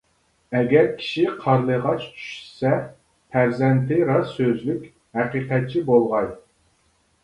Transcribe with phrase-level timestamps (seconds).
[0.59, 2.73] ئەگەر كىشى قارلىغاچ چۈشىسە،
[3.37, 4.93] پەرزەنتى راست سۆزلۈك،
[5.23, 6.33] ھەقىقەتچى بولغاي.